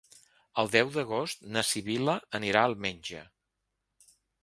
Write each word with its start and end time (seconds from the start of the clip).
El 0.63 0.71
deu 0.75 0.89
d'agost 0.95 1.45
na 1.57 1.65
Sibil·la 1.73 2.17
anirà 2.41 2.67
al 2.71 2.77
metge. 2.89 3.25